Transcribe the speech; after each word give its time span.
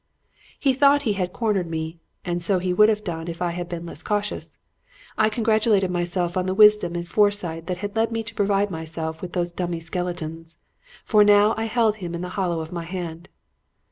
"He 0.59 0.73
thought 0.73 1.03
he 1.03 1.13
had 1.13 1.31
cornered 1.31 1.67
me; 1.69 1.99
and 2.25 2.43
so 2.43 2.57
he 2.57 2.73
would 2.73 2.89
have 2.89 3.03
done 3.03 3.27
if 3.27 3.39
I 3.39 3.51
had 3.51 3.69
been 3.69 3.85
less 3.85 4.01
cautious. 4.01 4.57
I 5.15 5.29
congratulated 5.29 5.91
myself 5.91 6.35
on 6.35 6.47
the 6.47 6.55
wisdom 6.55 6.95
and 6.95 7.07
foresight 7.07 7.67
that 7.67 7.77
had 7.85 7.95
led 7.95 8.11
me 8.11 8.23
to 8.23 8.33
provide 8.33 8.71
myself 8.71 9.21
with 9.21 9.33
those 9.33 9.51
dummy 9.51 9.79
skeletons. 9.79 10.57
For 11.05 11.23
now 11.23 11.53
I 11.55 11.65
held 11.65 11.97
him 11.97 12.15
in 12.15 12.21
the 12.21 12.29
hollow 12.29 12.61
of 12.61 12.71
my 12.71 12.85
hand. 12.85 13.29